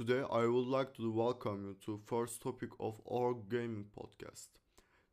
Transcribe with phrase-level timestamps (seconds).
[0.00, 4.48] I would like to welcome you to first topic of our gaming podcast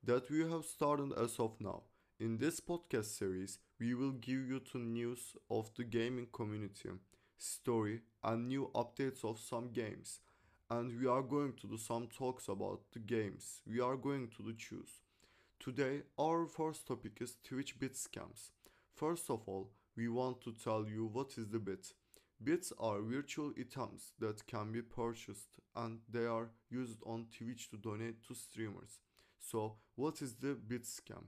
[0.02, 1.84] that we have started as of now.
[2.22, 6.88] In this podcast series, we will give you the news of the gaming community,
[7.38, 10.22] story and new updates of some games.
[10.70, 14.54] And we are going to do some talks about the games we are going to
[14.58, 15.02] choose.
[15.60, 18.52] Today, our first topic is Twitch bit scams.
[18.96, 21.92] First of all, we want to tell you what is the bit.
[22.44, 27.78] Bits are virtual items that can be purchased and they are used on Twitch to
[27.78, 29.00] donate to streamers.
[29.40, 31.26] So, what is the bit scam?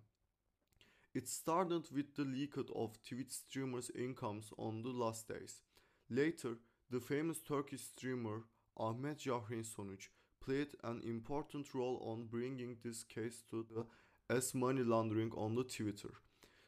[1.16, 5.62] It started with the leak of Twitch streamers' incomes on the last days.
[6.10, 6.58] Later,
[6.92, 8.44] the famous Turkish streamer
[8.78, 13.86] Ahmet Jahrein Sonuç played an important role on bringing this case to the
[14.34, 16.14] as money laundering on the Twitter.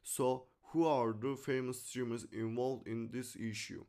[0.02, 3.86] So, who are the famous streamers involved in this issue?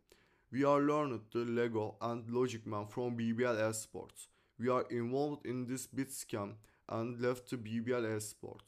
[0.52, 4.26] We are learned the Lego and Logic Man from BBL Esports.
[4.58, 6.56] We are involved in this bit scam
[6.90, 8.60] and left the BBL Esport.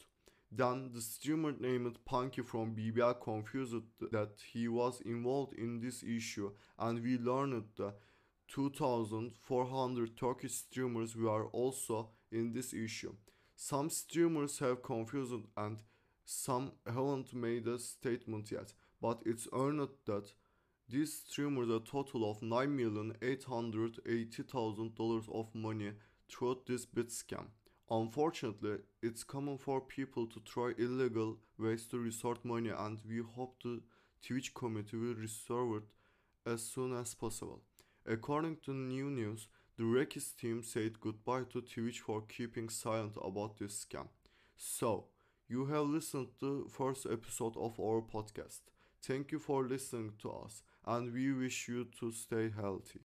[0.51, 3.75] Then the streamer named Punky from BBL confused
[4.13, 7.97] that he was involved in this issue and we learned that
[8.49, 13.13] 2400 Turkish streamers were also in this issue.
[13.57, 15.83] Some streamers have confused and
[16.25, 20.33] some haven't made a statement yet, but it's earned that
[20.89, 25.93] these streamers a total of $9,880,000 of money
[26.29, 27.47] throughout this bit scam.
[27.91, 33.57] Unfortunately, it's common for people to try illegal ways to resort money and we hope
[33.63, 33.81] the
[34.27, 35.85] Twitch community will restore it
[36.47, 37.63] as soon as possible.
[38.07, 43.59] According to new news, the Rekis team said goodbye to Twitch for keeping silent about
[43.59, 44.09] this scam.
[44.57, 45.07] So,
[45.49, 48.74] you have listened to the first episode of our podcast.
[49.07, 53.01] Thank you for listening to us and we wish you to stay healthy.